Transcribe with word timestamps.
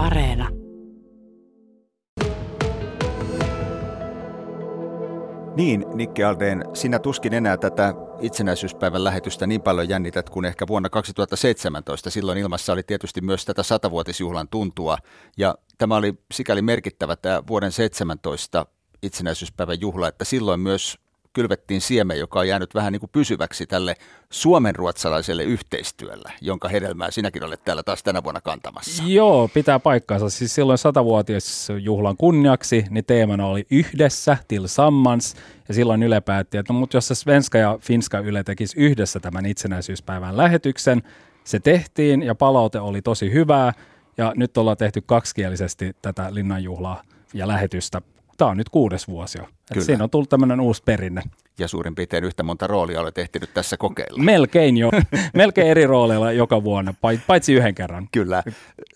Areena. 0.00 0.48
Niin, 5.56 5.84
Nikke 5.94 6.24
Aldeen, 6.24 6.64
sinä 6.74 6.98
tuskin 6.98 7.34
enää 7.34 7.56
tätä 7.56 7.94
itsenäisyyspäivän 8.20 9.04
lähetystä 9.04 9.46
niin 9.46 9.62
paljon 9.62 9.88
jännität 9.88 10.30
kuin 10.30 10.44
ehkä 10.44 10.66
vuonna 10.66 10.88
2017. 10.88 12.10
Silloin 12.10 12.38
ilmassa 12.38 12.72
oli 12.72 12.82
tietysti 12.82 13.20
myös 13.20 13.44
tätä 13.44 13.62
satavuotisjuhlan 13.62 14.48
tuntua, 14.48 14.98
ja 15.36 15.54
tämä 15.78 15.96
oli 15.96 16.14
sikäli 16.32 16.62
merkittävä 16.62 17.16
tämä 17.16 17.42
vuoden 17.46 17.72
17 17.72 18.66
itsenäisyyspäivän 19.02 19.80
juhla, 19.80 20.08
että 20.08 20.24
silloin 20.24 20.60
myös 20.60 20.98
kylvettiin 21.32 21.80
siemen, 21.80 22.18
joka 22.18 22.40
on 22.40 22.48
jäänyt 22.48 22.74
vähän 22.74 22.92
niin 22.92 23.00
kuin 23.00 23.10
pysyväksi 23.12 23.66
tälle 23.66 23.94
suomen-ruotsalaiselle 24.30 25.44
yhteistyölle, 25.44 26.32
jonka 26.40 26.68
hedelmää 26.68 27.10
sinäkin 27.10 27.44
olet 27.44 27.64
täällä 27.64 27.82
taas 27.82 28.02
tänä 28.02 28.24
vuonna 28.24 28.40
kantamassa. 28.40 29.02
Joo, 29.06 29.48
pitää 29.54 29.78
paikkaansa. 29.78 30.30
Siis 30.30 30.54
silloin 30.54 30.78
satavuotisjuhlan 30.78 32.16
kunniaksi, 32.16 32.84
niin 32.90 33.04
teemana 33.04 33.46
oli 33.46 33.66
yhdessä, 33.70 34.36
tillsammans, 34.48 35.34
ja 35.68 35.74
silloin 35.74 36.02
Yle 36.02 36.20
päätti, 36.20 36.58
että 36.58 36.72
no, 36.72 36.78
mutta 36.78 36.96
jos 36.96 37.08
se 37.08 37.14
Svenska 37.14 37.58
ja 37.58 37.78
Finska 37.80 38.18
Yle 38.18 38.44
tekisi 38.44 38.78
yhdessä 38.78 39.20
tämän 39.20 39.46
itsenäisyyspäivän 39.46 40.36
lähetyksen, 40.36 41.02
se 41.44 41.60
tehtiin 41.60 42.22
ja 42.22 42.34
palaute 42.34 42.80
oli 42.80 43.02
tosi 43.02 43.32
hyvää, 43.32 43.72
ja 44.16 44.32
nyt 44.36 44.58
ollaan 44.58 44.76
tehty 44.76 45.00
kaksikielisesti 45.06 45.96
tätä 46.02 46.34
linnanjuhlaa 46.34 47.02
ja 47.34 47.48
lähetystä 47.48 48.02
tämä 48.40 48.50
on 48.50 48.56
nyt 48.56 48.68
kuudes 48.68 49.08
vuosi 49.08 49.38
jo. 49.38 49.46
Kyllä. 49.72 49.86
Siinä 49.86 50.04
on 50.04 50.10
tullut 50.10 50.28
tämmöinen 50.28 50.60
uusi 50.60 50.82
perinne. 50.84 51.22
Ja 51.58 51.68
suurin 51.68 51.94
piirtein 51.94 52.24
yhtä 52.24 52.42
monta 52.42 52.66
roolia 52.66 53.00
olet 53.00 53.18
ehtinyt 53.18 53.54
tässä 53.54 53.76
kokeilla. 53.76 54.22
Melkein 54.22 54.76
jo. 54.76 54.90
Melkein 55.34 55.66
eri 55.66 55.86
rooleilla 55.86 56.32
joka 56.32 56.64
vuonna, 56.64 56.94
paitsi 57.26 57.52
yhden 57.52 57.74
kerran. 57.74 58.08
Kyllä. 58.12 58.42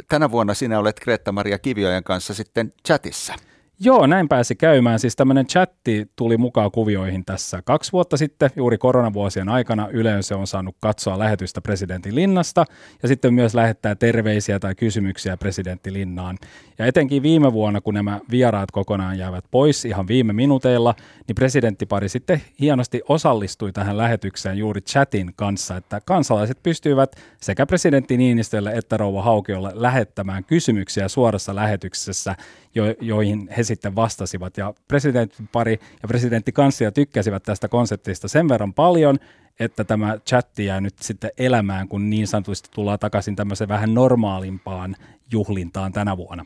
Tänä 0.08 0.30
vuonna 0.30 0.54
sinä 0.54 0.78
olet 0.78 1.00
Kreetta-Maria 1.00 1.58
Kiviojen 1.58 2.04
kanssa 2.04 2.34
sitten 2.34 2.72
chatissa. 2.86 3.34
Joo, 3.80 4.06
näin 4.06 4.28
pääsi 4.28 4.54
käymään. 4.54 4.98
Siis 4.98 5.16
tämmöinen 5.16 5.46
chatti 5.46 6.06
tuli 6.16 6.36
mukaan 6.36 6.70
kuvioihin 6.70 7.24
tässä 7.24 7.62
kaksi 7.64 7.92
vuotta 7.92 8.16
sitten, 8.16 8.50
juuri 8.56 8.78
koronavuosien 8.78 9.48
aikana. 9.48 9.88
Yleensä 9.92 10.36
on 10.36 10.46
saanut 10.46 10.76
katsoa 10.80 11.18
lähetystä 11.18 11.60
presidentin 11.60 12.14
linnasta 12.14 12.64
ja 13.02 13.08
sitten 13.08 13.34
myös 13.34 13.54
lähettää 13.54 13.94
terveisiä 13.94 14.58
tai 14.58 14.74
kysymyksiä 14.74 15.36
presidentti 15.36 15.92
linnaan. 15.92 16.38
Ja 16.78 16.86
etenkin 16.86 17.22
viime 17.22 17.52
vuonna, 17.52 17.80
kun 17.80 17.94
nämä 17.94 18.20
vieraat 18.30 18.70
kokonaan 18.70 19.18
jäävät 19.18 19.44
pois 19.50 19.84
ihan 19.84 20.08
viime 20.08 20.32
minuuteilla, 20.32 20.94
niin 21.28 21.34
presidenttipari 21.34 22.08
sitten 22.08 22.42
hienosti 22.60 23.02
osallistui 23.08 23.72
tähän 23.72 23.96
lähetykseen 23.96 24.58
juuri 24.58 24.80
chatin 24.80 25.32
kanssa, 25.36 25.76
että 25.76 26.00
kansalaiset 26.04 26.62
pystyivät 26.62 27.16
sekä 27.40 27.66
presidentti 27.66 28.16
Niinistölle 28.16 28.72
että 28.74 28.96
rouva 28.96 29.22
Haukiolle 29.22 29.70
lähettämään 29.74 30.44
kysymyksiä 30.44 31.08
suorassa 31.08 31.54
lähetyksessä, 31.54 32.36
jo, 32.74 32.84
joihin 33.00 33.48
he 33.56 33.63
sitten 33.64 33.96
vastasivat. 33.96 34.56
Ja 34.56 34.74
presidenttipari 34.88 35.72
ja 36.02 36.08
presidenttikanslia 36.08 36.92
tykkäsivät 36.92 37.42
tästä 37.42 37.68
konseptista 37.68 38.28
sen 38.28 38.48
verran 38.48 38.74
paljon, 38.74 39.18
että 39.60 39.84
tämä 39.84 40.18
chatti 40.26 40.64
jää 40.64 40.80
nyt 40.80 40.98
sitten 41.00 41.30
elämään, 41.38 41.88
kun 41.88 42.10
niin 42.10 42.26
sanotusti 42.26 42.68
tullaan 42.74 42.98
takaisin 42.98 43.36
tämmöiseen 43.36 43.68
vähän 43.68 43.94
normaalimpaan 43.94 44.96
juhlintaan 45.32 45.92
tänä 45.92 46.16
vuonna 46.16 46.44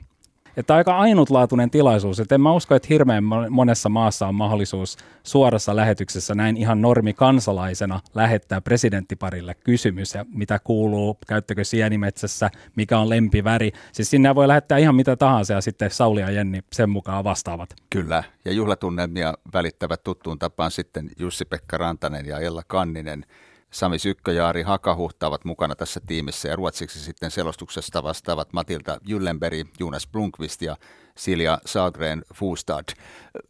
että 0.58 0.74
aika 0.74 0.98
ainutlaatuinen 0.98 1.70
tilaisuus. 1.70 2.20
Että 2.20 2.34
en 2.34 2.40
mä 2.40 2.52
usko, 2.52 2.74
että 2.74 2.86
hirveän 2.90 3.24
monessa 3.50 3.88
maassa 3.88 4.26
on 4.26 4.34
mahdollisuus 4.34 4.96
suorassa 5.22 5.76
lähetyksessä 5.76 6.34
näin 6.34 6.56
ihan 6.56 6.82
normi 6.82 7.14
kansalaisena 7.14 8.00
lähettää 8.14 8.60
presidenttiparille 8.60 9.54
kysymys, 9.54 10.14
ja 10.14 10.26
mitä 10.34 10.58
kuuluu, 10.58 11.18
käyttäkö 11.28 11.64
sienimetsässä, 11.64 12.50
mikä 12.76 12.98
on 12.98 13.08
lempiväri. 13.08 13.72
Siis 13.92 14.10
sinne 14.10 14.34
voi 14.34 14.48
lähettää 14.48 14.78
ihan 14.78 14.94
mitä 14.94 15.16
tahansa 15.16 15.52
ja 15.52 15.60
sitten 15.60 15.90
Sauli 15.90 16.20
ja 16.20 16.30
Jenni 16.30 16.60
sen 16.72 16.90
mukaan 16.90 17.24
vastaavat. 17.24 17.74
Kyllä, 17.90 18.22
ja 18.44 18.52
juhlatunnelmia 18.52 19.34
välittävät 19.52 20.04
tuttuun 20.04 20.38
tapaan 20.38 20.70
sitten 20.70 21.10
Jussi-Pekka 21.18 21.78
Rantanen 21.78 22.26
ja 22.26 22.38
Ella 22.38 22.62
Kanninen– 22.66 23.24
Sami 23.70 23.98
Sykkö 23.98 24.32
ja 24.32 24.48
Ari 24.48 24.62
Hakahuhta 24.62 25.26
ovat 25.26 25.44
mukana 25.44 25.74
tässä 25.74 26.00
tiimissä 26.06 26.48
ja 26.48 26.56
ruotsiksi 26.56 27.00
sitten 27.00 27.30
selostuksesta 27.30 28.02
vastaavat 28.02 28.52
Matilda 28.52 28.98
Jyllenberg, 29.06 29.68
Jonas 29.80 30.06
Blunkvist 30.06 30.62
ja 30.62 30.76
Silja 31.16 31.58
Saagren 31.66 32.22
Fustad. 32.34 32.84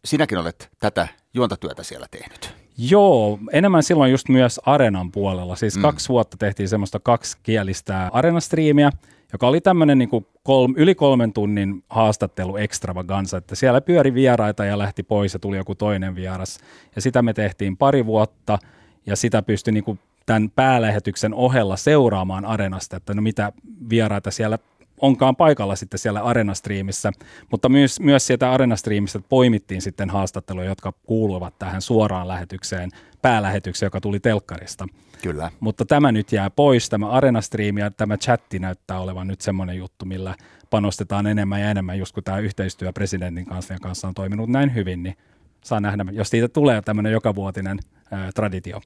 Sinäkin 0.05 0.39
olet 0.39 0.71
tätä 0.81 1.09
juontatyötä 1.35 1.83
siellä 1.83 2.07
tehnyt. 2.11 2.55
Joo, 2.79 3.39
enemmän 3.53 3.83
silloin 3.83 4.11
just 4.11 4.29
myös 4.29 4.61
Arenan 4.67 5.13
puolella. 5.13 5.57
Siis 5.57 5.77
mm. 5.77 5.83
kaksi 5.83 6.09
vuotta 6.09 6.37
tehtiin 6.37 6.69
semmoista 6.69 7.01
kaksikielistä 7.01 8.11
arenastriimiä, 8.13 8.91
joka 9.33 9.49
oli 9.49 9.61
tämmöinen 9.61 9.99
niin 9.99 10.27
kolm, 10.43 10.75
yli 10.77 10.95
kolmen 10.95 11.33
tunnin 11.33 11.85
haastattelu 11.89 12.57
extravaganza, 12.57 13.37
että 13.37 13.55
siellä 13.55 13.81
pyöri 13.81 14.15
vieraita 14.15 14.65
ja 14.65 14.79
lähti 14.79 15.03
pois 15.03 15.33
ja 15.33 15.39
tuli 15.39 15.57
joku 15.57 15.75
toinen 15.75 16.15
vieras. 16.15 16.59
Ja 16.97 17.03
sitä 17.03 17.23
me 17.23 17.33
tehtiin 17.33 17.77
pari 17.77 18.07
vuotta 18.07 18.59
ja 19.07 19.17
sitä 19.17 19.43
pystyi 19.43 19.73
niin 19.73 19.85
kuin 19.85 19.99
tämän 20.29 20.51
päälähetyksen 20.51 21.35
ohella 21.35 21.77
seuraamaan 21.77 22.45
Arenasta, 22.45 22.97
että 22.97 23.15
no 23.15 23.23
mitä 23.23 23.53
vieraita 23.91 24.31
siellä 24.31 24.59
onkaan 25.01 25.37
paikalla 25.37 25.77
sitten 25.77 25.99
siellä 25.99 26.21
Arenastriimissä, 26.21 27.13
mutta 27.51 27.69
myös, 27.69 28.01
myös 28.01 28.27
sieltä 28.27 28.53
Arenastriimistä 28.53 29.21
poimittiin 29.29 29.83
sitten 29.83 30.11
haastatteluja, 30.11 30.69
jotka 30.69 30.93
kuuluvat 31.07 31.59
tähän 31.59 31.83
suoraan 31.83 32.29
lähetykseen, 32.29 32.91
päälähetykseen, 33.23 33.87
joka 33.87 34.01
tuli 34.01 34.21
telkkarista. 34.21 34.87
Kyllä. 35.23 35.51
Mutta 35.61 35.85
tämä 35.85 36.13
nyt 36.13 36.33
jää 36.33 36.51
pois, 36.51 36.89
tämä 36.89 37.11
Arenastriimi 37.11 37.81
ja 37.81 37.91
tämä 37.91 38.17
chatti 38.17 38.59
näyttää 38.59 39.01
olevan 39.01 39.27
nyt 39.27 39.41
semmoinen 39.41 39.77
juttu, 39.77 40.05
millä 40.05 40.35
panostetaan 40.71 41.27
enemmän 41.27 41.61
ja 41.61 41.71
enemmän, 41.71 41.99
just 41.99 42.15
kun 42.15 42.25
tämä 42.25 42.39
yhteistyö 42.39 42.93
presidentin 42.93 43.47
kanssa, 43.47 43.75
kanssa 43.83 44.09
on 44.09 44.15
toiminut 44.15 44.51
näin 44.51 44.75
hyvin, 44.75 45.03
niin 45.03 45.17
saa 45.65 45.81
nähdä, 45.81 46.05
jos 46.13 46.31
siitä 46.31 46.49
tulee 46.49 46.83
tämmöinen 46.83 47.13
jokavuotinen 47.13 47.79
ää, 48.11 48.33
traditio. 48.33 48.81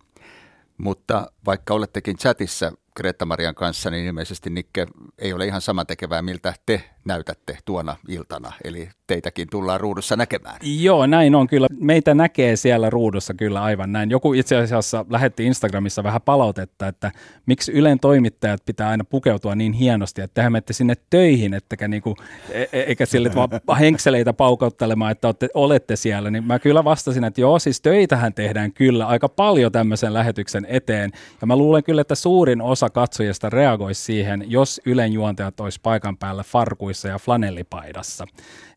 Mutta 0.82 1.32
vaikka 1.46 1.74
olettekin 1.74 2.16
chatissa 2.16 2.72
Greta-Marian 2.96 3.54
kanssa, 3.54 3.90
niin 3.90 4.06
ilmeisesti 4.06 4.50
Nikke 4.50 4.86
ei 5.18 5.32
ole 5.32 5.46
ihan 5.46 5.60
sama 5.60 5.84
tekevää, 5.84 6.22
miltä 6.22 6.54
te 6.66 6.90
näytätte 7.04 7.58
tuona 7.64 7.96
iltana. 8.08 8.52
Eli 8.64 8.88
teitäkin 9.06 9.48
tullaan 9.50 9.80
ruudussa 9.80 10.16
näkemään. 10.16 10.56
Joo, 10.62 11.06
näin 11.06 11.34
on 11.34 11.46
kyllä. 11.46 11.66
Meitä 11.80 12.14
näkee 12.14 12.56
siellä 12.56 12.90
ruudussa 12.90 13.34
kyllä 13.34 13.62
aivan 13.62 13.92
näin. 13.92 14.10
Joku 14.10 14.32
itse 14.32 14.56
asiassa 14.56 15.04
lähetti 15.10 15.44
Instagramissa 15.44 16.02
vähän 16.02 16.22
palautetta, 16.22 16.88
että 16.88 17.12
miksi 17.46 17.72
Ylen 17.72 18.00
toimittajat 18.00 18.64
pitää 18.64 18.88
aina 18.88 19.04
pukeutua 19.04 19.54
niin 19.54 19.72
hienosti, 19.72 20.22
että 20.22 20.34
tehän 20.34 20.52
menette 20.52 20.72
sinne 20.72 20.94
töihin, 21.10 21.54
ettekä 21.54 21.88
niinku, 21.88 22.16
e- 22.50 22.62
e- 22.62 22.80
eikä 22.80 23.06
sille 23.06 23.34
vaan 23.34 23.48
henkseleitä 23.80 24.32
paukauttelemaan, 24.32 25.12
että 25.12 25.28
olette, 25.28 25.48
olette 25.54 25.96
siellä. 25.96 26.30
Niin 26.30 26.44
mä 26.44 26.58
kyllä 26.58 26.84
vastasin, 26.84 27.24
että 27.24 27.40
joo, 27.40 27.58
siis 27.58 27.80
töitähän 27.80 28.34
tehdään 28.34 28.72
kyllä 28.72 29.06
aika 29.06 29.28
paljon 29.28 29.72
tämmöisen 29.72 30.14
lähetyksen 30.14 30.66
eteen. 30.68 31.10
Ja 31.40 31.46
mä 31.46 31.56
luulen 31.56 31.84
kyllä, 31.84 32.00
että 32.00 32.14
suurin 32.14 32.62
osa 32.62 32.90
katsojista 32.90 33.50
reagoisi 33.50 34.02
siihen, 34.02 34.44
jos 34.46 34.80
Ylen 34.86 35.12
juontajat 35.12 35.60
olisi 35.60 35.80
paikan 35.82 36.16
päällä 36.16 36.42
farkuissa 36.42 36.91
ja 37.08 37.18
flanellipaidassa 37.18 38.26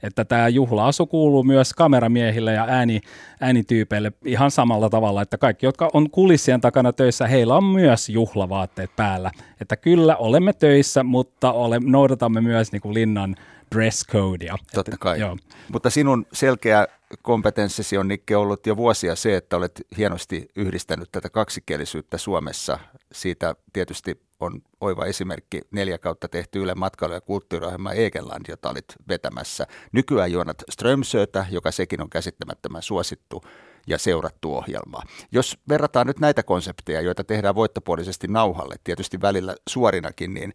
että 0.05 0.25
tämä 0.25 0.47
juhla-asu 0.47 1.07
kuuluu 1.07 1.43
myös 1.43 1.73
kameramiehille 1.73 2.53
ja 2.53 2.65
ääni, 2.69 3.01
äänityypeille 3.41 4.11
ihan 4.25 4.51
samalla 4.51 4.89
tavalla, 4.89 5.21
että 5.21 5.37
kaikki, 5.37 5.65
jotka 5.65 5.89
on 5.93 6.09
kulissien 6.09 6.61
takana 6.61 6.93
töissä, 6.93 7.27
heillä 7.27 7.55
on 7.55 7.63
myös 7.63 8.09
juhlavaatteet 8.09 8.95
päällä. 8.95 9.31
Että 9.61 9.77
kyllä 9.77 10.15
olemme 10.15 10.53
töissä, 10.53 11.03
mutta 11.03 11.51
ole, 11.51 11.79
noudatamme 11.83 12.41
myös 12.41 12.71
niin 12.71 12.81
kuin 12.81 12.93
linnan 12.93 13.35
dress 13.75 14.07
codea. 14.07 14.55
Totta 14.73 14.91
että, 14.91 14.97
kai. 14.99 15.19
Joo. 15.19 15.37
Mutta 15.71 15.89
sinun 15.89 16.25
selkeä 16.33 16.87
kompetenssisi 17.21 17.97
on 17.97 18.07
Nikke 18.07 18.35
ollut 18.35 18.67
jo 18.67 18.77
vuosia 18.77 19.15
se, 19.15 19.35
että 19.35 19.57
olet 19.57 19.81
hienosti 19.97 20.47
yhdistänyt 20.55 21.11
tätä 21.11 21.29
kaksikielisyyttä 21.29 22.17
Suomessa. 22.17 22.79
Siitä 23.11 23.55
tietysti 23.73 24.24
on 24.39 24.61
oiva 24.81 25.05
esimerkki 25.05 25.61
neljä 25.71 25.97
kautta 25.97 26.27
tehty 26.27 26.59
Yle 26.59 26.75
matkailu- 26.75 27.13
ja 27.13 27.21
kulttuuriohjelma 27.21 27.93
Egeland, 27.93 28.45
jota 28.47 28.69
olit 28.69 28.85
vetämässä. 29.07 29.67
Nykyään 29.91 30.31
juonat 30.31 30.63
Strömsötä, 30.69 31.45
joka 31.51 31.71
sekin 31.71 32.01
on 32.01 32.09
käsittämättömän 32.09 32.81
suosittu 32.81 33.43
ja 33.87 33.97
seurattu 33.97 34.55
ohjelma. 34.55 35.01
Jos 35.31 35.57
verrataan 35.69 36.07
nyt 36.07 36.19
näitä 36.19 36.43
konsepteja, 36.43 37.01
joita 37.01 37.23
tehdään 37.23 37.55
voittopuolisesti 37.55 38.27
nauhalle, 38.27 38.75
tietysti 38.83 39.21
välillä 39.21 39.55
suorinakin, 39.69 40.33
niin 40.33 40.53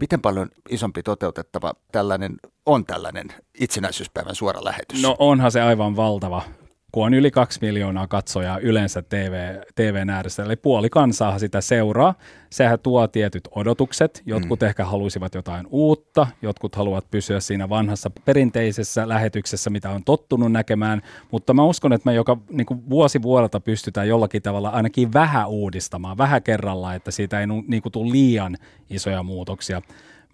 miten 0.00 0.20
paljon 0.20 0.48
isompi 0.68 1.02
toteutettava 1.02 1.72
tällainen 1.92 2.36
on 2.66 2.86
tällainen 2.86 3.26
itsenäisyyspäivän 3.60 4.34
suora 4.34 4.64
lähetys? 4.64 5.02
No 5.02 5.16
onhan 5.18 5.52
se 5.52 5.60
aivan 5.60 5.96
valtava 5.96 6.42
kun 6.94 7.06
on 7.06 7.14
yli 7.14 7.30
kaksi 7.30 7.58
miljoonaa 7.62 8.06
katsojaa 8.06 8.58
yleensä 8.58 9.02
TV, 9.02 9.60
TVn 9.74 10.10
ääressä, 10.10 10.42
eli 10.44 10.56
puoli 10.56 10.90
kansaa 10.90 11.38
sitä 11.38 11.60
seuraa. 11.60 12.14
Sehän 12.50 12.78
tuo 12.82 13.08
tietyt 13.08 13.48
odotukset. 13.50 14.22
Jotkut 14.26 14.60
mm. 14.60 14.66
ehkä 14.66 14.84
haluaisivat 14.84 15.34
jotain 15.34 15.66
uutta, 15.70 16.26
jotkut 16.42 16.74
haluavat 16.74 17.10
pysyä 17.10 17.40
siinä 17.40 17.68
vanhassa 17.68 18.10
perinteisessä 18.24 19.08
lähetyksessä, 19.08 19.70
mitä 19.70 19.90
on 19.90 20.04
tottunut 20.04 20.52
näkemään, 20.52 21.02
mutta 21.30 21.54
mä 21.54 21.64
uskon, 21.64 21.92
että 21.92 22.10
me 22.10 22.14
joka 22.14 22.36
niin 22.50 22.66
kuin 22.66 22.90
vuosi 22.90 23.22
vuodelta 23.22 23.60
pystytään 23.60 24.08
jollakin 24.08 24.42
tavalla 24.42 24.68
ainakin 24.68 25.12
vähän 25.12 25.48
uudistamaan, 25.48 26.18
vähän 26.18 26.42
kerrallaan, 26.42 26.96
että 26.96 27.10
siitä 27.10 27.40
ei 27.40 27.46
niin 27.46 27.82
kuin 27.82 27.92
tule 27.92 28.12
liian 28.12 28.56
isoja 28.90 29.22
muutoksia 29.22 29.82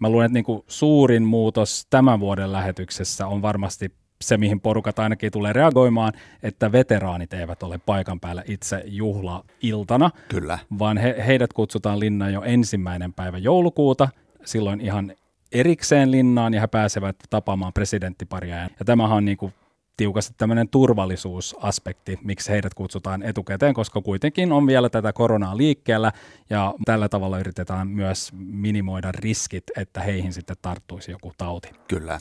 Mä 0.01 0.09
luulen, 0.09 0.25
että 0.25 0.33
niin 0.33 0.43
kuin 0.43 0.63
suurin 0.67 1.23
muutos 1.23 1.87
tämän 1.89 2.19
vuoden 2.19 2.51
lähetyksessä 2.51 3.27
on 3.27 3.41
varmasti 3.41 3.91
se, 4.21 4.37
mihin 4.37 4.61
porukat 4.61 4.99
ainakin 4.99 5.31
tulee 5.31 5.53
reagoimaan, 5.53 6.13
että 6.43 6.71
veteraanit 6.71 7.33
eivät 7.33 7.63
ole 7.63 7.79
paikan 7.85 8.19
päällä 8.19 8.43
itse 8.47 8.83
juhlailtana, 8.85 10.11
Kyllä. 10.27 10.59
vaan 10.79 10.97
he, 10.97 11.15
heidät 11.27 11.53
kutsutaan 11.53 11.99
linnaan 11.99 12.33
jo 12.33 12.41
ensimmäinen 12.41 13.13
päivä 13.13 13.37
joulukuuta, 13.37 14.09
silloin 14.45 14.81
ihan 14.81 15.13
erikseen 15.51 16.11
linnaan 16.11 16.53
ja 16.53 16.61
he 16.61 16.67
pääsevät 16.67 17.15
tapaamaan 17.29 17.73
presidenttiparia. 17.73 18.55
Ja 18.55 18.85
tämähän 18.85 19.17
on 19.17 19.25
niin 19.25 19.37
kuin 19.37 19.53
tiukasti 19.97 20.33
tämmöinen 20.37 20.69
turvallisuusaspekti, 20.69 22.19
miksi 22.23 22.51
heidät 22.51 22.73
kutsutaan 22.73 23.23
etukäteen, 23.23 23.73
koska 23.73 24.01
kuitenkin 24.01 24.51
on 24.51 24.67
vielä 24.67 24.89
tätä 24.89 25.13
koronaa 25.13 25.57
liikkeellä 25.57 26.11
ja 26.49 26.73
tällä 26.85 27.09
tavalla 27.09 27.39
yritetään 27.39 27.87
myös 27.87 28.31
minimoida 28.33 29.11
riskit, 29.11 29.63
että 29.77 30.01
heihin 30.01 30.33
sitten 30.33 30.55
tarttuisi 30.61 31.11
joku 31.11 31.33
tauti. 31.37 31.69
Kyllä. 31.87 32.19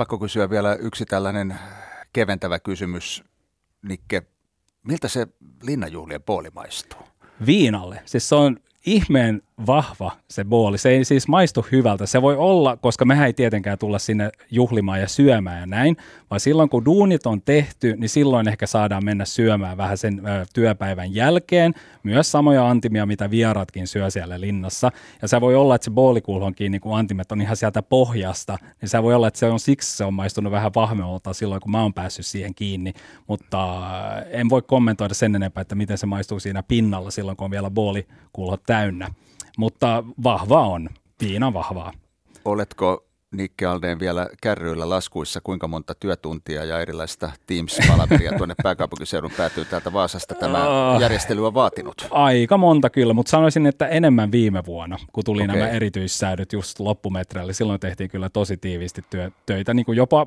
Pakko 0.00 0.18
kysyä 0.18 0.50
vielä 0.50 0.74
yksi 0.74 1.06
tällainen 1.06 1.58
keventävä 2.12 2.58
kysymys, 2.58 3.24
Nikke. 3.82 4.22
Miltä 4.82 5.08
se 5.08 5.26
linnanjuhlien 5.62 6.22
pooli 6.22 6.48
maistuu? 6.54 7.00
Viinalle. 7.46 8.02
Siis 8.04 8.28
se 8.28 8.34
on 8.34 8.56
ihmeen 8.86 9.42
vahva 9.66 10.12
se 10.28 10.44
booli. 10.44 10.78
Se 10.78 10.90
ei 10.90 11.04
siis 11.04 11.28
maistu 11.28 11.66
hyvältä. 11.72 12.06
Se 12.06 12.22
voi 12.22 12.36
olla, 12.36 12.76
koska 12.76 13.04
mehän 13.04 13.26
ei 13.26 13.32
tietenkään 13.32 13.78
tulla 13.78 13.98
sinne 13.98 14.30
juhlimaan 14.50 15.00
ja 15.00 15.08
syömään 15.08 15.60
ja 15.60 15.66
näin, 15.66 15.96
vaan 16.30 16.40
silloin 16.40 16.68
kun 16.68 16.84
duunit 16.84 17.26
on 17.26 17.42
tehty, 17.42 17.96
niin 17.96 18.08
silloin 18.08 18.48
ehkä 18.48 18.66
saadaan 18.66 19.04
mennä 19.04 19.24
syömään 19.24 19.76
vähän 19.76 19.98
sen 19.98 20.26
ö, 20.26 20.46
työpäivän 20.54 21.14
jälkeen. 21.14 21.74
Myös 22.02 22.32
samoja 22.32 22.70
antimia, 22.70 23.06
mitä 23.06 23.30
vieratkin 23.30 23.86
syö 23.86 24.10
siellä 24.10 24.40
linnassa. 24.40 24.92
Ja 25.22 25.28
se 25.28 25.40
voi 25.40 25.54
olla, 25.54 25.74
että 25.74 25.84
se 25.84 25.90
boolikulhonkin 25.90 26.72
niin 26.72 26.80
kun 26.80 26.98
antimet 26.98 27.32
on 27.32 27.40
ihan 27.40 27.56
sieltä 27.56 27.82
pohjasta, 27.82 28.58
niin 28.80 28.88
se 28.88 29.02
voi 29.02 29.14
olla, 29.14 29.28
että 29.28 29.40
se 29.40 29.46
on 29.46 29.60
siksi 29.60 29.96
se 29.96 30.04
on 30.04 30.14
maistunut 30.14 30.52
vähän 30.52 30.72
vahvemmalta 30.74 31.32
silloin, 31.32 31.60
kun 31.60 31.72
mä 31.72 31.82
oon 31.82 31.94
päässyt 31.94 32.26
siihen 32.26 32.54
kiinni. 32.54 32.92
Mutta 33.26 33.80
en 34.30 34.50
voi 34.50 34.62
kommentoida 34.62 35.14
sen 35.14 35.36
enempää, 35.36 35.60
että 35.60 35.74
miten 35.74 35.98
se 35.98 36.06
maistuu 36.06 36.40
siinä 36.40 36.62
pinnalla 36.62 37.10
silloin, 37.10 37.36
kun 37.36 37.44
on 37.44 37.50
vielä 37.50 37.70
boolikulhot 37.70 38.62
täynnä 38.66 39.10
mutta 39.60 40.04
vahva 40.22 40.66
on, 40.66 40.88
viina 41.20 41.52
vahvaa. 41.52 41.92
Oletko 42.44 43.06
Nikke 43.32 43.66
Aldeen 43.66 44.00
vielä 44.00 44.28
kärryillä 44.42 44.88
laskuissa, 44.88 45.40
kuinka 45.40 45.68
monta 45.68 45.94
työtuntia 45.94 46.64
ja 46.64 46.80
erilaista 46.80 47.32
Teams-palaveria 47.46 48.36
tuonne 48.36 48.54
pääkaupunkiseudun 48.62 49.30
päätyy 49.36 49.64
täältä 49.64 49.92
Vaasasta 49.92 50.34
tämä 50.34 50.92
ah. 50.92 51.00
järjestely 51.00 51.46
on 51.46 51.54
vaatinut? 51.54 52.06
Aika 52.10 52.58
monta 52.58 52.90
kyllä, 52.90 53.12
mutta 53.12 53.30
sanoisin, 53.30 53.66
että 53.66 53.88
enemmän 53.88 54.32
viime 54.32 54.64
vuonna, 54.66 54.98
kun 55.12 55.24
tuli 55.24 55.42
okay. 55.42 55.56
nämä 55.56 55.68
erityissäädöt 55.68 56.52
just 56.52 56.80
loppumetreille. 56.80 57.52
Silloin 57.52 57.80
tehtiin 57.80 58.10
kyllä 58.10 58.28
tosi 58.28 58.56
tiiviisti 58.56 59.04
työ, 59.10 59.30
töitä, 59.46 59.74
niin 59.74 59.86
kuin 59.86 59.96
jopa 59.96 60.26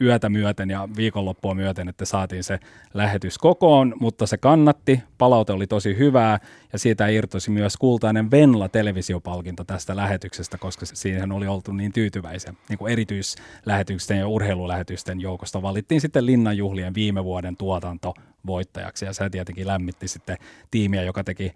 yötä 0.00 0.28
myöten 0.28 0.70
ja 0.70 0.88
viikonloppua 0.96 1.54
myöten, 1.54 1.88
että 1.88 2.04
saatiin 2.04 2.44
se 2.44 2.58
lähetys 2.94 3.38
kokoon, 3.38 3.94
mutta 4.00 4.26
se 4.26 4.38
kannatti, 4.38 5.02
palaute 5.18 5.52
oli 5.52 5.66
tosi 5.66 5.98
hyvää 5.98 6.38
ja 6.72 6.78
siitä 6.78 7.08
irtosi 7.08 7.50
myös 7.50 7.76
kultainen 7.76 8.30
Venla 8.30 8.68
televisiopalkinto 8.68 9.64
tästä 9.64 9.96
lähetyksestä, 9.96 10.58
koska 10.58 10.86
siihen 10.86 11.32
oli 11.32 11.46
oltu 11.46 11.72
niin 11.72 11.92
tyytyväisiä. 11.92 12.54
Niin 12.68 12.78
kuin 12.78 12.92
erityislähetysten 12.92 14.18
ja 14.18 14.28
urheilulähetysten 14.28 15.20
joukosta 15.20 15.62
valittiin 15.62 16.00
sitten 16.00 16.26
Linnanjuhlien 16.26 16.94
viime 16.94 17.24
vuoden 17.24 17.56
tuotanto 17.56 18.14
voittajaksi 18.46 19.04
ja 19.04 19.12
se 19.12 19.30
tietenkin 19.30 19.66
lämmitti 19.66 20.08
sitten 20.08 20.36
tiimiä, 20.70 21.02
joka 21.02 21.24
teki 21.24 21.52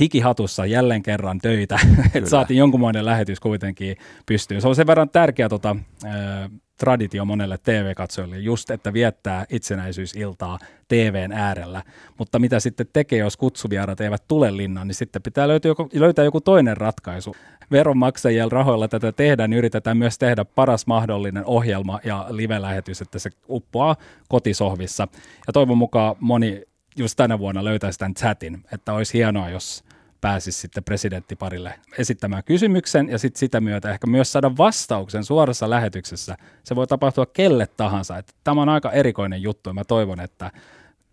hikihatussa 0.00 0.66
jälleen 0.66 1.02
kerran 1.02 1.38
töitä, 1.38 1.78
että 2.14 2.30
saatiin 2.30 2.58
jonkunmoinen 2.58 3.04
lähetys 3.04 3.40
kuitenkin 3.40 3.96
pystyyn. 4.26 4.60
Se 4.60 4.68
on 4.68 4.76
sen 4.76 4.86
verran 4.86 5.10
tärkeä 5.10 5.48
tota, 5.48 5.76
traditio 6.78 7.24
monelle 7.24 7.58
TV-katsojille 7.58 8.38
just, 8.38 8.70
että 8.70 8.92
viettää 8.92 9.44
itsenäisyysiltaa 9.50 10.58
TVn 10.88 11.32
äärellä. 11.32 11.82
Mutta 12.18 12.38
mitä 12.38 12.60
sitten 12.60 12.86
tekee, 12.92 13.18
jos 13.18 13.36
kutsuvierat 13.36 14.00
eivät 14.00 14.28
tule 14.28 14.56
linnaan, 14.56 14.86
niin 14.86 14.94
sitten 14.94 15.22
pitää 15.22 15.48
löytää 15.48 15.68
joku, 15.68 15.88
löytää 15.94 16.24
joku 16.24 16.40
toinen 16.40 16.76
ratkaisu. 16.76 17.36
Veronmaksajien 17.70 18.52
rahoilla 18.52 18.88
tätä 18.88 19.12
tehdään, 19.12 19.50
niin 19.50 19.58
yritetään 19.58 19.96
myös 19.96 20.18
tehdä 20.18 20.44
paras 20.44 20.86
mahdollinen 20.86 21.44
ohjelma 21.44 22.00
ja 22.04 22.26
live-lähetys, 22.30 23.02
että 23.02 23.18
se 23.18 23.30
uppoaa 23.48 23.96
kotisohvissa. 24.28 25.08
Ja 25.46 25.52
toivon 25.52 25.78
mukaan 25.78 26.16
moni 26.20 26.62
just 26.96 27.16
tänä 27.16 27.38
vuonna 27.38 27.64
löytäisi 27.64 27.98
tämän 27.98 28.14
chatin, 28.14 28.64
että 28.72 28.92
olisi 28.92 29.18
hienoa, 29.18 29.48
jos 29.48 29.84
pääsisi 30.24 30.60
sitten 30.60 30.84
presidenttiparille 30.84 31.74
esittämään 31.98 32.44
kysymyksen 32.44 33.08
ja 33.08 33.18
sitten 33.18 33.38
sitä 33.38 33.60
myötä 33.60 33.90
ehkä 33.90 34.06
myös 34.06 34.32
saada 34.32 34.56
vastauksen 34.58 35.24
suorassa 35.24 35.70
lähetyksessä. 35.70 36.36
Se 36.62 36.76
voi 36.76 36.86
tapahtua 36.86 37.26
kelle 37.26 37.66
tahansa. 37.76 38.18
Että 38.18 38.32
tämä 38.44 38.62
on 38.62 38.68
aika 38.68 38.92
erikoinen 38.92 39.42
juttu 39.42 39.70
ja 39.70 39.74
mä 39.74 39.84
toivon, 39.84 40.20
että 40.20 40.50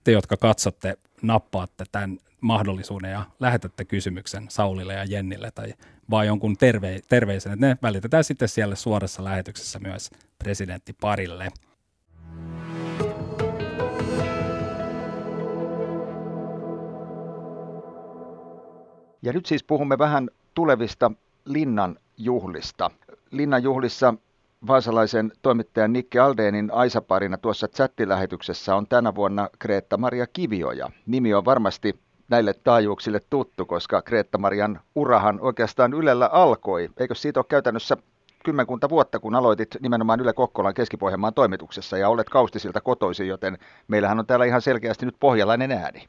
te, 0.04 0.12
jotka 0.12 0.38
katsotte, 0.38 0.98
nappaatte 1.22 1.84
tämän 1.92 2.18
mahdollisuuden 2.42 3.12
ja 3.12 3.26
lähetätte 3.40 3.86
kysymyksen 3.86 4.46
Saulille 4.50 4.94
ja 4.94 5.04
Jennille 5.04 5.52
tai 5.52 5.74
vaan 6.10 6.28
jonkun 6.28 6.58
terve, 6.58 7.00
terveisen, 7.10 7.54
että 7.54 7.66
ne 7.66 7.78
välitetään 7.82 8.24
sitten 8.24 8.48
siellä 8.48 8.76
suorassa 8.76 9.24
lähetyksessä 9.24 9.80
myös 9.80 10.10
presidenttiparille. 10.40 11.52
Ja 19.22 19.34
nyt 19.34 19.46
siis 19.46 19.64
puhumme 19.64 19.98
vähän 19.98 20.30
tulevista 20.54 21.12
Linnan 21.46 21.98
juhlista. 22.18 22.92
Linnan 23.32 23.64
juhlissa 23.64 24.14
vaasalaisen 24.68 25.32
toimittajan 25.42 25.94
Nikki 25.94 26.20
Aldeenin 26.20 26.72
Aisaparina 26.74 27.38
tuossa 27.38 27.68
chattilähetyksessä 27.68 28.76
on 28.76 28.88
tänä 28.88 29.16
vuonna 29.16 29.50
Kreetta-Maria 29.60 30.28
Kivioja. 30.28 30.90
Nimi 31.06 31.34
on 31.34 31.46
varmasti 31.46 32.00
näille 32.30 32.54
taajuuksille 32.54 33.20
tuttu, 33.30 33.66
koska 33.66 34.02
Kreetta-Marian 34.02 34.80
urahan 34.96 35.40
oikeastaan 35.42 35.94
Ylellä 35.94 36.28
alkoi. 36.28 36.90
Eikö 36.98 37.16
siitä 37.16 37.40
ole 37.40 37.46
käytännössä 37.50 37.98
kymmenkunta 38.46 38.90
vuotta, 38.90 39.20
kun 39.20 39.36
aloitit 39.36 39.78
nimenomaan 39.80 40.20
Yle 40.20 40.34
Kokkolan 40.34 40.74
keski 40.74 40.98
toimituksessa 41.36 41.98
ja 41.98 42.10
olet 42.10 42.30
kaustisilta 42.30 42.82
kotoisin, 42.82 43.28
joten 43.28 43.58
meillähän 43.88 44.20
on 44.20 44.26
täällä 44.26 44.46
ihan 44.46 44.62
selkeästi 44.62 45.06
nyt 45.06 45.16
pohjalainen 45.20 45.72
ääni. 45.72 46.08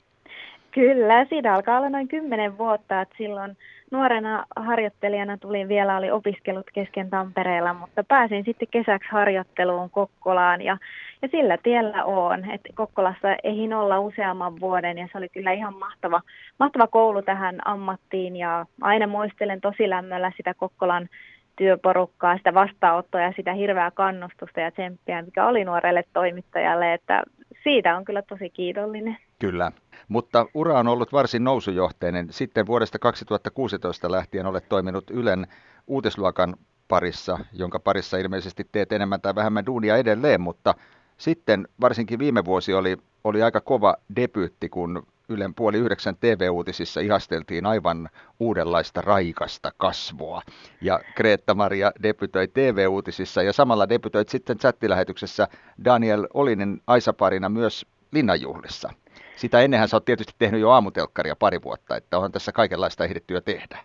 Kyllä, 0.74 1.24
siitä 1.24 1.54
alkaa 1.54 1.78
olla 1.78 1.88
noin 1.88 2.08
kymmenen 2.08 2.58
vuotta, 2.58 3.00
että 3.00 3.14
silloin 3.18 3.56
nuorena 3.90 4.44
harjoittelijana 4.56 5.38
tulin 5.38 5.68
vielä, 5.68 5.96
oli 5.96 6.10
opiskelut 6.10 6.66
kesken 6.72 7.10
Tampereella, 7.10 7.74
mutta 7.74 8.04
pääsin 8.04 8.44
sitten 8.44 8.68
kesäksi 8.70 9.08
harjoitteluun 9.12 9.90
Kokkolaan 9.90 10.62
ja, 10.62 10.78
ja 11.22 11.28
sillä 11.28 11.58
tiellä 11.62 12.04
on. 12.04 12.50
että 12.50 12.68
Kokkolassa 12.74 13.36
ehin 13.44 13.74
olla 13.74 14.00
useamman 14.00 14.60
vuoden 14.60 14.98
ja 14.98 15.08
se 15.12 15.18
oli 15.18 15.28
kyllä 15.28 15.52
ihan 15.52 15.76
mahtava, 15.76 16.20
mahtava 16.58 16.86
koulu 16.86 17.22
tähän 17.22 17.58
ammattiin 17.64 18.36
ja 18.36 18.66
aina 18.80 19.06
muistelen 19.06 19.60
tosi 19.60 19.90
lämmöllä 19.90 20.32
sitä 20.36 20.54
Kokkolan 20.54 21.08
työporukkaa, 21.56 22.36
sitä 22.36 22.54
vastaanottoa 22.54 23.20
ja 23.20 23.32
sitä 23.36 23.52
hirveää 23.52 23.90
kannustusta 23.90 24.60
ja 24.60 24.70
tsemppiä, 24.70 25.22
mikä 25.22 25.46
oli 25.46 25.64
nuorelle 25.64 26.04
toimittajalle, 26.12 26.94
että 26.94 27.22
siitä 27.62 27.96
on 27.96 28.04
kyllä 28.04 28.22
tosi 28.22 28.50
kiitollinen. 28.50 29.16
Kyllä, 29.42 29.72
mutta 30.08 30.46
ura 30.54 30.78
on 30.78 30.88
ollut 30.88 31.12
varsin 31.12 31.44
nousujohteinen. 31.44 32.26
Sitten 32.30 32.66
vuodesta 32.66 32.98
2016 32.98 34.10
lähtien 34.10 34.46
olet 34.46 34.68
toiminut 34.68 35.10
Ylen 35.10 35.46
uutisluokan 35.86 36.56
parissa, 36.88 37.38
jonka 37.52 37.80
parissa 37.80 38.16
ilmeisesti 38.16 38.66
teet 38.72 38.92
enemmän 38.92 39.20
tai 39.20 39.34
vähemmän 39.34 39.66
duunia 39.66 39.96
edelleen, 39.96 40.40
mutta 40.40 40.74
sitten 41.18 41.68
varsinkin 41.80 42.18
viime 42.18 42.44
vuosi 42.44 42.74
oli, 42.74 42.96
oli 43.24 43.42
aika 43.42 43.60
kova 43.60 43.96
debyytti, 44.16 44.68
kun 44.68 45.06
Ylen 45.28 45.54
puoli 45.54 45.78
yhdeksän 45.78 46.16
TV-uutisissa 46.16 47.00
ihasteltiin 47.00 47.66
aivan 47.66 48.08
uudenlaista 48.40 49.00
raikasta 49.00 49.72
kasvoa. 49.76 50.42
Ja 50.80 51.00
Kreetta-Maria 51.14 51.92
debytoi 52.02 52.48
TV-uutisissa 52.48 53.42
ja 53.42 53.52
samalla 53.52 53.88
debytoit 53.88 54.28
sitten 54.28 54.58
chattilähetyksessä 54.58 55.48
Daniel 55.84 56.26
Olinen 56.34 56.80
Aisaparina 56.86 57.48
myös 57.48 57.86
Linnanjuhlissa. 58.12 58.90
Sitä 59.36 59.60
ennenhän 59.60 59.88
sä 59.88 59.96
oot 59.96 60.04
tietysti 60.04 60.34
tehnyt 60.38 60.60
jo 60.60 60.70
aamutelkkaria 60.70 61.36
pari 61.36 61.62
vuotta, 61.62 61.96
että 61.96 62.18
on 62.18 62.32
tässä 62.32 62.52
kaikenlaista 62.52 63.04
ehditty 63.04 63.34
jo 63.34 63.40
tehdä. 63.40 63.78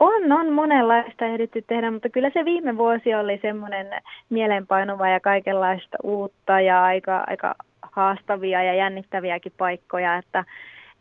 On, 0.00 0.32
on 0.32 0.52
monenlaista 0.52 1.26
ehditty 1.26 1.62
tehdä, 1.62 1.90
mutta 1.90 2.08
kyllä 2.08 2.30
se 2.30 2.44
viime 2.44 2.76
vuosi 2.76 3.14
oli 3.14 3.38
semmoinen 3.42 3.86
mielenpainuva 4.30 5.08
ja 5.08 5.20
kaikenlaista 5.20 5.96
uutta 6.02 6.60
ja 6.60 6.84
aika, 6.84 7.24
aika 7.26 7.54
haastavia 7.92 8.62
ja 8.62 8.74
jännittäviäkin 8.74 9.52
paikkoja, 9.58 10.16
että 10.16 10.44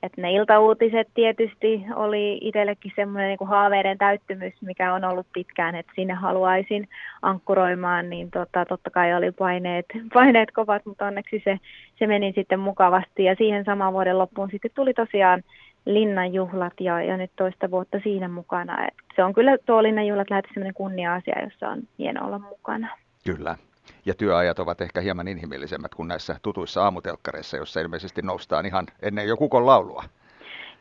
että 0.03 0.22
ne 0.22 0.31
iltauutiset 0.31 1.07
tietysti 1.13 1.86
oli 1.95 2.38
itsellekin 2.41 2.91
semmoinen 2.95 3.38
niin 3.39 3.50
haaveiden 3.50 3.98
täyttymys, 3.98 4.53
mikä 4.62 4.93
on 4.93 5.03
ollut 5.03 5.27
pitkään, 5.33 5.75
että 5.75 5.91
sinne 5.95 6.13
haluaisin 6.13 6.88
ankkuroimaan, 7.22 8.10
niin 8.10 8.31
tota, 8.31 8.65
totta 8.65 8.89
kai 8.89 9.13
oli 9.13 9.31
paineet, 9.31 9.86
paineet 10.13 10.51
kovat, 10.51 10.86
mutta 10.86 11.05
onneksi 11.05 11.41
se, 11.43 11.60
se 12.00 12.07
meni 12.07 12.33
sitten 12.36 12.60
mukavasti. 12.60 13.24
Ja 13.24 13.36
siihen 13.36 13.65
saman 13.65 13.93
vuoden 13.93 14.19
loppuun 14.19 14.50
sitten 14.51 14.72
tuli 14.75 14.93
tosiaan 14.93 15.43
linnanjuhlat 15.86 16.74
ja, 16.79 17.01
ja 17.01 17.17
nyt 17.17 17.31
toista 17.36 17.72
vuotta 17.72 18.00
siinä 18.03 18.27
mukana. 18.27 18.88
Et 18.88 18.93
se 19.15 19.24
on 19.24 19.33
kyllä 19.33 19.57
tuo 19.65 19.83
linnanjuhlat 19.83 20.29
lähetys 20.29 20.51
sellainen 20.53 20.74
kunnia-asia, 20.74 21.43
jossa 21.43 21.69
on 21.69 21.81
hieno 22.00 22.25
olla 22.25 22.39
mukana. 22.39 22.88
Kyllä. 23.25 23.55
Ja 24.05 24.13
työajat 24.13 24.60
ovat 24.60 24.81
ehkä 24.81 25.01
hieman 25.01 25.27
inhimillisemmät 25.27 25.95
kuin 25.95 26.07
näissä 26.07 26.36
tutuissa 26.41 26.83
aamutelkkareissa, 26.83 27.57
jossa 27.57 27.79
ilmeisesti 27.79 28.22
noustaan 28.22 28.65
ihan 28.65 28.86
ennen 29.01 29.27
jo 29.27 29.38
kukon 29.38 29.65
laulua. 29.65 30.03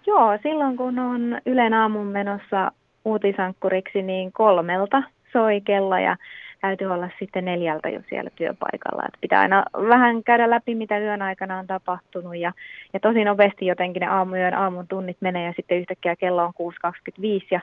Joo, 0.06 0.38
silloin 0.42 0.76
kun 0.76 0.98
on 0.98 1.40
Ylen 1.46 1.74
aamun 1.74 2.06
menossa 2.06 2.72
uutisankkuriksi, 3.04 4.02
niin 4.02 4.32
kolmelta 4.32 5.02
soi 5.32 5.60
kello 5.60 5.98
ja 5.98 6.16
täytyy 6.60 6.86
olla 6.86 7.08
sitten 7.18 7.44
neljältä 7.44 7.88
jo 7.88 8.00
siellä 8.08 8.30
työpaikalla. 8.36 9.04
Et 9.08 9.20
pitää 9.20 9.40
aina 9.40 9.64
vähän 9.88 10.24
käydä 10.24 10.50
läpi, 10.50 10.74
mitä 10.74 10.98
yön 10.98 11.22
aikana 11.22 11.58
on 11.58 11.66
tapahtunut 11.66 12.36
ja, 12.36 12.52
ja 12.92 13.00
tosi 13.00 13.24
nopeasti 13.24 13.66
jotenkin 13.66 14.00
ne 14.00 14.06
aamuyön 14.06 14.54
aamun 14.54 14.88
tunnit 14.88 15.16
menee 15.20 15.46
ja 15.46 15.52
sitten 15.56 15.78
yhtäkkiä 15.78 16.16
kello 16.16 16.44
on 16.44 16.72
6.25 16.86 17.26
ja 17.50 17.60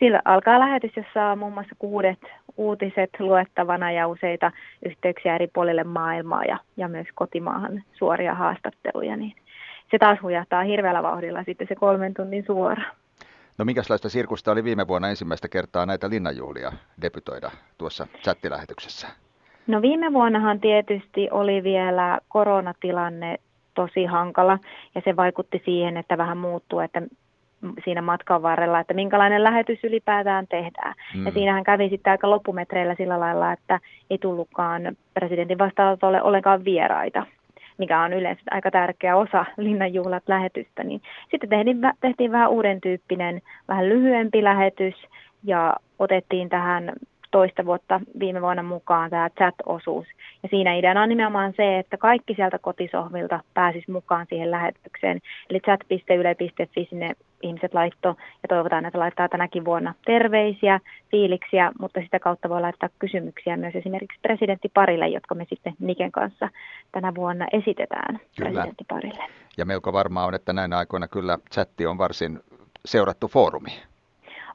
sillä 0.00 0.22
alkaa 0.24 0.60
lähetys, 0.60 0.96
jossa 0.96 1.26
on 1.26 1.38
muun 1.38 1.52
muassa 1.52 1.74
kuudet 1.78 2.18
uutiset 2.56 3.10
luettavana 3.18 3.92
ja 3.92 4.08
useita 4.08 4.52
yhteyksiä 4.84 5.34
eri 5.34 5.46
puolille 5.46 5.84
maailmaa 5.84 6.44
ja, 6.44 6.58
ja 6.76 6.88
myös 6.88 7.06
kotimaahan 7.14 7.82
suoria 7.92 8.34
haastatteluja, 8.34 9.16
niin 9.16 9.34
se 9.90 9.98
taas 9.98 10.22
hujahtaa 10.22 10.62
hirveällä 10.62 11.02
vauhdilla 11.02 11.44
sitten 11.44 11.68
se 11.68 11.74
kolmen 11.74 12.14
tunnin 12.14 12.44
suora. 12.46 12.82
No 13.58 13.64
minkälaista 13.64 14.08
sirkusta 14.08 14.52
oli 14.52 14.64
viime 14.64 14.88
vuonna 14.88 15.08
ensimmäistä 15.08 15.48
kertaa 15.48 15.86
näitä 15.86 16.10
linnanjuhlia 16.10 16.72
debytoida 17.02 17.50
tuossa 17.78 18.06
chattilähetyksessä? 18.22 19.08
No 19.66 19.82
viime 19.82 20.12
vuonnahan 20.12 20.60
tietysti 20.60 21.28
oli 21.30 21.62
vielä 21.62 22.18
koronatilanne 22.28 23.38
tosi 23.74 24.04
hankala 24.04 24.58
ja 24.94 25.02
se 25.04 25.16
vaikutti 25.16 25.62
siihen, 25.64 25.96
että 25.96 26.18
vähän 26.18 26.38
muuttuu, 26.38 26.80
että 26.80 27.02
siinä 27.84 28.02
matkan 28.02 28.42
varrella, 28.42 28.80
että 28.80 28.94
minkälainen 28.94 29.44
lähetys 29.44 29.84
ylipäätään 29.84 30.46
tehdään. 30.48 30.94
Mm. 31.14 31.26
Ja 31.26 31.32
siinähän 31.32 31.64
kävi 31.64 31.88
sitten 31.88 32.10
aika 32.10 32.30
loppumetreillä 32.30 32.94
sillä 32.94 33.20
lailla, 33.20 33.52
että 33.52 33.80
ei 34.10 34.18
tullutkaan 34.18 34.96
presidentin 35.14 35.58
vastaanotolle 35.58 36.22
ollenkaan 36.22 36.64
vieraita 36.64 37.26
mikä 37.78 38.00
on 38.00 38.12
yleensä 38.12 38.42
aika 38.50 38.70
tärkeä 38.70 39.16
osa 39.16 39.44
linnanjuhlat 39.56 40.22
lähetystä, 40.26 40.84
niin 40.84 41.02
sitten 41.30 41.48
tehtiin, 41.48 41.80
tehtiin 42.00 42.32
vähän 42.32 42.50
uuden 42.50 42.80
tyyppinen, 42.80 43.42
vähän 43.68 43.88
lyhyempi 43.88 44.44
lähetys 44.44 44.94
ja 45.44 45.76
otettiin 45.98 46.48
tähän 46.48 46.92
toista 47.30 47.66
vuotta 47.66 48.00
viime 48.18 48.42
vuonna 48.42 48.62
mukaan 48.62 49.10
tämä 49.10 49.30
chat-osuus. 49.30 50.06
Ja 50.42 50.48
siinä 50.48 50.74
ideana 50.74 51.02
on 51.02 51.08
nimenomaan 51.08 51.52
se, 51.56 51.78
että 51.78 51.96
kaikki 51.96 52.34
sieltä 52.34 52.58
kotisohvilta 52.58 53.40
pääsis 53.54 53.88
mukaan 53.88 54.26
siihen 54.28 54.50
lähetykseen. 54.50 55.18
Eli 55.50 55.60
chat.yle.fi 55.60 56.86
sinne 56.90 57.12
ihmiset 57.42 57.74
laitto 57.74 58.08
ja 58.42 58.48
toivotaan, 58.48 58.84
että 58.84 58.98
laittaa 58.98 59.28
tänäkin 59.28 59.64
vuonna 59.64 59.94
terveisiä, 60.06 60.80
fiiliksiä, 61.10 61.72
mutta 61.80 62.00
sitä 62.00 62.18
kautta 62.18 62.48
voi 62.48 62.60
laittaa 62.60 62.88
kysymyksiä 62.98 63.56
myös 63.56 63.76
esimerkiksi 63.76 64.18
presidenttiparille, 64.22 65.08
jotka 65.08 65.34
me 65.34 65.46
sitten 65.48 65.74
Niken 65.78 66.12
kanssa 66.12 66.48
tänä 66.92 67.14
vuonna 67.14 67.46
esitetään 67.52 68.18
kyllä. 68.36 68.50
presidenttiparille. 68.50 69.24
Ja 69.56 69.64
melko 69.66 69.92
varmaa 69.92 70.26
on, 70.26 70.34
että 70.34 70.52
näinä 70.52 70.78
aikoina 70.78 71.08
kyllä 71.08 71.38
chatti 71.52 71.86
on 71.86 71.98
varsin 71.98 72.40
seurattu 72.84 73.28
foorumi. 73.28 73.70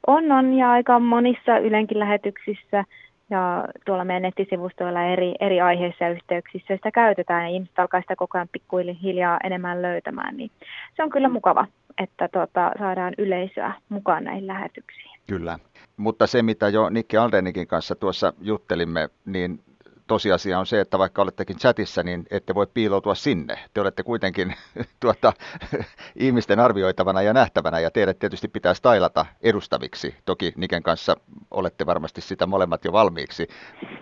On, 0.08 0.32
on 0.32 0.54
ja 0.54 0.72
aika 0.72 1.00
monissa 1.00 1.58
Ylenkin 1.58 2.00
lähetyksissä 2.00 2.86
ja 3.30 3.66
tuolla 3.86 4.06
meidän 4.06 4.22
nettisivustoilla 4.22 5.04
eri, 5.04 5.36
eri 5.40 5.62
aiheissa 5.62 6.04
ja 6.04 6.12
yhteyksissä 6.12 6.76
sitä 6.76 6.92
käytetään 6.92 7.44
ja 7.44 7.50
ihmiset 7.50 7.80
alkaa 7.80 8.02
sitä 8.02 8.16
koko 8.16 8.38
ajan 8.38 8.50
pikkuhiljaa 8.52 9.40
enemmän 9.44 9.82
löytämään, 9.82 10.38
niin 10.38 10.52
se 10.96 11.04
on 11.04 11.10
kyllä 11.10 11.30
mukava, 11.30 11.68
että 12.04 12.28
tuota, 12.28 12.72
saadaan 12.80 13.14
yleisöä 13.18 13.74
mukaan 13.90 14.24
näihin 14.24 14.48
lähetyksiin. 14.48 15.20
Kyllä, 15.28 15.60
mutta 15.98 16.28
se 16.28 16.44
mitä 16.44 16.70
jo 16.70 16.90
Nikki 16.90 17.18
Aldenikin 17.18 17.68
kanssa 17.68 17.96
tuossa 17.96 18.34
juttelimme, 18.42 19.10
niin 19.26 19.60
tosiasia 20.08 20.60
on 20.60 20.66
se, 20.66 20.80
että 20.80 21.00
vaikka 21.00 21.22
olettekin 21.22 21.58
chatissa, 21.58 22.04
niin 22.04 22.26
ette 22.32 22.56
voi 22.56 22.68
piiloutua 22.74 23.16
sinne. 23.16 23.60
Te 23.74 23.82
olette 23.82 24.04
kuitenkin 24.04 24.56
tuota, 25.00 25.34
ihmisten 26.16 26.60
arvioitavana 26.60 27.22
ja 27.22 27.34
nähtävänä, 27.34 27.80
ja 27.80 27.92
teidät 27.92 28.20
tietysti 28.20 28.48
pitää 28.48 28.74
stailata 28.74 29.26
edustaviksi. 29.42 30.16
Toki 30.26 30.54
Niken 30.58 30.84
kanssa 30.84 31.18
olette 31.52 31.86
varmasti 31.86 32.22
sitä 32.22 32.46
molemmat 32.46 32.86
jo 32.86 32.92
valmiiksi. 32.92 33.48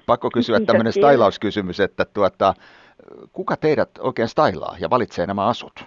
Pakko 0.06 0.30
kysyä 0.30 0.60
tämmöinen 0.60 0.94
stailauskysymys, 0.94 1.80
että 1.80 2.06
tuota, 2.06 2.54
kuka 3.34 3.58
teidät 3.58 3.90
oikein 4.00 4.28
stailaa 4.28 4.76
ja 4.80 4.90
valitsee 4.90 5.28
nämä 5.28 5.48
asut? 5.48 5.86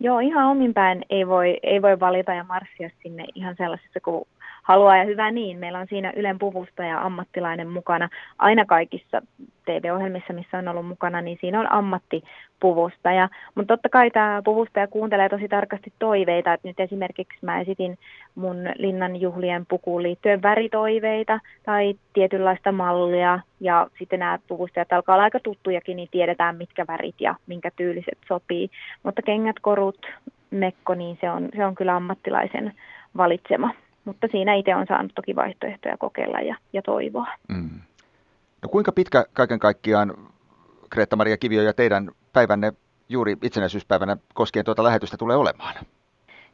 Joo, 0.00 0.18
ihan 0.18 0.46
omin 0.46 0.74
päin 0.74 1.04
ei 1.10 1.26
voi, 1.26 1.58
ei 1.62 1.82
voi 1.82 2.00
valita 2.00 2.34
ja 2.34 2.44
marssia 2.44 2.90
sinne 3.02 3.24
ihan 3.34 3.54
sellaisessa 3.58 4.00
kuin 4.00 4.28
haluaa 4.62 4.96
ja 4.96 5.04
hyvä 5.04 5.30
niin. 5.30 5.58
Meillä 5.58 5.78
on 5.78 5.86
siinä 5.88 6.12
Ylen 6.16 6.38
puvusta 6.38 6.84
ja 6.84 7.00
ammattilainen 7.00 7.68
mukana 7.68 8.08
aina 8.38 8.64
kaikissa 8.64 9.22
TV-ohjelmissa, 9.64 10.32
missä 10.32 10.58
on 10.58 10.68
ollut 10.68 10.86
mukana, 10.86 11.20
niin 11.20 11.38
siinä 11.40 11.60
on 11.60 11.72
ammattipuvustaja. 11.72 13.28
Mutta 13.54 13.76
totta 13.76 13.88
kai 13.88 14.10
tämä 14.10 14.42
puvustaja 14.44 14.88
kuuntelee 14.88 15.28
tosi 15.28 15.48
tarkasti 15.48 15.92
toiveita. 15.98 16.52
Et 16.52 16.64
nyt 16.64 16.80
esimerkiksi 16.80 17.38
mä 17.42 17.60
esitin 17.60 17.98
mun 18.34 18.56
Linnan 18.76 19.20
juhlien 19.20 19.66
pukuun 19.66 20.02
liittyen 20.02 20.42
väritoiveita 20.42 21.40
tai 21.62 21.94
tietynlaista 22.12 22.72
mallia. 22.72 23.40
Ja 23.60 23.86
sitten 23.98 24.18
nämä 24.18 24.38
puvustajat 24.48 24.92
alkaa 24.92 25.14
olla 25.14 25.24
aika 25.24 25.40
tuttujakin, 25.40 25.96
niin 25.96 26.08
tiedetään 26.10 26.56
mitkä 26.56 26.84
värit 26.88 27.20
ja 27.20 27.34
minkä 27.46 27.70
tyyliset 27.76 28.18
sopii. 28.28 28.70
Mutta 29.02 29.22
kengät, 29.22 29.56
korut, 29.60 30.06
mekko, 30.50 30.94
niin 30.94 31.18
se 31.20 31.30
on, 31.30 31.48
se 31.56 31.66
on 31.66 31.74
kyllä 31.74 31.96
ammattilaisen 31.96 32.72
valitsema 33.16 33.70
mutta 34.04 34.28
siinä 34.30 34.54
itse 34.54 34.74
on 34.74 34.86
saanut 34.88 35.12
toki 35.14 35.36
vaihtoehtoja 35.36 35.96
kokeilla 35.96 36.40
ja, 36.40 36.56
ja 36.72 36.82
toivoa. 36.82 37.28
Mm. 37.48 37.80
No 38.62 38.68
kuinka 38.68 38.92
pitkä 38.92 39.24
kaiken 39.32 39.58
kaikkiaan, 39.58 40.14
Kreetta-Maria 40.90 41.36
Kivio 41.36 41.62
ja 41.62 41.72
teidän 41.72 42.10
päivänne 42.32 42.72
juuri 43.08 43.36
itsenäisyyspäivänä 43.42 44.16
koskien 44.34 44.64
tuota 44.64 44.84
lähetystä 44.84 45.16
tulee 45.16 45.36
olemaan? 45.36 45.74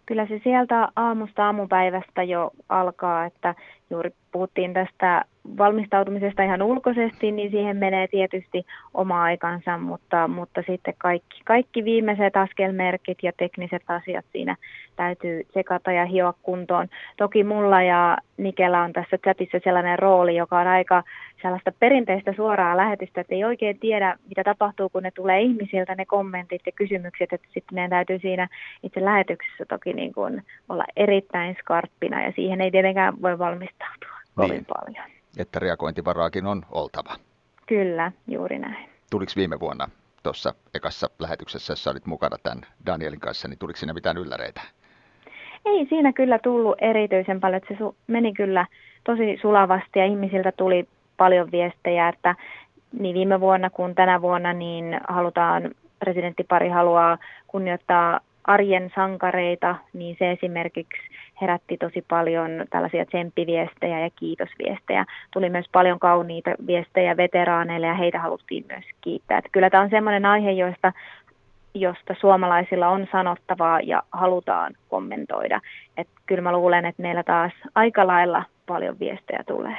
Kyllä 0.07 0.27
se 0.27 0.41
sieltä 0.45 0.89
aamusta 0.97 1.47
aamupäivästä 1.47 2.23
jo 2.23 2.51
alkaa, 2.69 3.25
että 3.25 3.55
juuri 3.91 4.11
puhuttiin 4.33 4.75
tästä 4.75 5.25
valmistautumisesta 5.59 6.43
ihan 6.43 6.63
ulkoisesti, 6.63 7.33
niin 7.33 7.51
siihen 7.51 7.77
menee 7.77 8.09
tietysti 8.09 8.67
oma 8.95 9.23
aikansa, 9.23 9.79
mutta, 9.79 10.29
mutta 10.29 10.63
sitten 10.67 10.95
kaikki, 10.99 11.41
kaikki 11.45 11.85
viimeiset 11.85 12.37
askelmerkit 12.37 13.19
ja 13.23 13.33
tekniset 13.37 13.83
asiat 13.89 14.25
siinä 14.33 14.57
täytyy 14.97 15.47
sekata 15.55 15.93
ja 15.93 16.05
hioa 16.05 16.35
kuntoon. 16.43 16.89
Toki 17.17 17.45
mulla 17.45 17.83
ja 17.83 18.19
Nikela 18.37 18.83
on 18.83 18.93
tässä 18.93 19.19
chatissa 19.19 19.59
sellainen 19.65 19.99
rooli, 19.99 20.37
joka 20.37 20.59
on 20.59 20.67
aika 20.67 21.03
sellaista 21.43 21.73
perinteistä 21.81 22.33
suoraa 22.33 22.77
lähetystä, 22.77 23.21
että 23.21 23.35
ei 23.35 23.45
oikein 23.45 23.79
tiedä, 23.79 24.17
mitä 24.29 24.45
tapahtuu, 24.45 24.89
kun 24.89 25.03
ne 25.03 25.11
tulee 25.11 25.41
ihmisiltä 25.41 25.95
ne 25.95 26.07
kommentit 26.07 26.63
ja 26.67 26.73
kysymykset, 26.73 27.33
että 27.33 27.49
sitten 27.55 27.77
ne 27.77 27.89
täytyy 27.89 28.19
siinä 28.19 28.49
itse 28.83 29.05
lähetyksessä 29.05 29.65
toki 29.69 29.93
niin 29.93 30.13
kuin 30.13 30.43
olla 30.69 30.85
erittäin 30.97 31.57
skarppina 31.61 32.23
ja 32.23 32.33
siihen 32.33 32.61
ei 32.61 32.71
tietenkään 32.71 33.23
voi 33.23 33.39
valmistautua 33.39 34.17
kovin 34.37 34.51
niin, 34.51 34.65
paljon. 34.65 35.05
Että 35.39 35.59
reagointivaraakin 35.59 36.47
on 36.47 36.63
oltava. 36.73 37.17
Kyllä, 37.67 38.13
juuri 38.29 38.59
näin. 38.59 38.89
Tuliko 39.11 39.33
viime 39.37 39.61
vuonna 39.61 39.89
tuossa 40.23 40.55
ekassa 40.75 41.11
lähetyksessä, 41.19 41.73
jossa 41.73 41.91
olit 41.91 42.07
mukana 42.07 42.37
tämän 42.43 42.67
Danielin 42.87 43.21
kanssa, 43.21 43.49
niin 43.49 43.59
tuliko 43.59 43.77
siinä 43.77 43.93
mitään 43.93 44.17
ylläreitä? 44.17 44.61
Ei 45.65 45.87
siinä 45.87 46.13
kyllä 46.13 46.39
tullut 46.39 46.77
erityisen 46.81 47.41
paljon, 47.41 47.63
se 47.69 47.77
meni 48.07 48.33
kyllä 48.33 48.67
tosi 49.05 49.39
sulavasti 49.43 49.99
ja 49.99 50.07
ihmisiltä 50.07 50.53
tuli 50.53 50.89
paljon 51.17 51.51
viestejä, 51.53 52.09
että 52.09 52.35
niin 52.99 53.15
viime 53.15 53.41
vuonna 53.41 53.71
kuin 53.71 53.95
tänä 53.95 54.23
vuonna 54.23 54.53
niin 54.53 55.01
halutaan, 55.09 55.71
presidenttipari 55.99 56.69
haluaa 56.69 57.19
kunnioittaa 57.47 58.21
arjen 58.47 58.93
sankareita, 58.95 59.77
niin 59.93 60.17
se 60.19 60.31
esimerkiksi 60.31 61.03
herätti 61.41 61.77
tosi 61.77 62.05
paljon 62.09 62.51
tällaisia 62.71 63.07
tsemppiviestejä 63.07 64.01
ja 64.01 64.11
kiitosviestejä. 64.11 65.07
Tuli 65.33 65.51
myös 65.51 65.67
paljon 65.73 65.99
kauniita 65.99 66.51
viestejä 66.67 67.17
veteraaneille 67.17 67.87
ja 67.87 67.95
heitä 67.95 68.19
haluttiin 68.19 68.65
myös 68.69 68.85
kiittää. 69.01 69.39
Että 69.39 69.51
kyllä 69.53 69.71
tämä 69.71 69.83
on 69.83 69.91
sellainen 69.91 70.27
aihe, 70.27 70.51
josta, 70.51 70.93
josta 71.75 72.15
suomalaisilla 72.21 72.89
on 72.89 73.07
sanottavaa 73.13 73.81
ja 73.81 74.03
halutaan 74.13 74.75
kommentoida. 74.89 75.61
Että 75.97 76.13
kyllä 76.27 76.43
mä 76.43 76.53
luulen, 76.53 76.87
että 76.87 77.03
meillä 77.03 77.23
taas 77.23 77.53
aika 77.75 78.07
lailla 78.07 78.45
paljon 78.67 78.99
viestejä 78.99 79.45
tulee. 79.47 79.77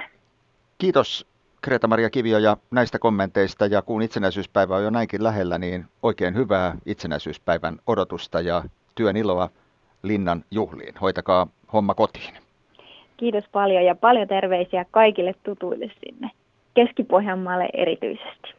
Kiitos 0.77 1.36
Kreta-Maria 1.61 2.09
Kivio 2.09 2.37
ja 2.37 2.57
näistä 2.71 2.99
kommenteista 2.99 3.65
ja 3.65 3.81
kun 3.81 4.01
itsenäisyyspäivä 4.01 4.75
on 4.75 4.83
jo 4.83 4.89
näinkin 4.89 5.23
lähellä, 5.23 5.57
niin 5.57 5.85
oikein 6.03 6.35
hyvää 6.35 6.75
itsenäisyyspäivän 6.85 7.77
odotusta 7.87 8.41
ja 8.41 8.63
työn 8.95 9.17
iloa 9.17 9.49
Linnan 10.03 10.43
juhliin. 10.51 10.93
Hoitakaa 11.01 11.47
homma 11.73 11.93
kotiin. 11.93 12.33
Kiitos 13.17 13.43
paljon 13.51 13.85
ja 13.85 13.95
paljon 13.95 14.27
terveisiä 14.27 14.85
kaikille 14.91 15.33
tutuille 15.43 15.91
sinne. 16.05 16.31
Keski-Pohjanmaalle 16.73 17.69
erityisesti. 17.73 18.53